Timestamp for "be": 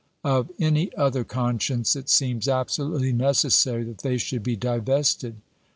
4.41-4.55